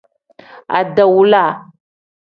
Adawula. 0.77 1.43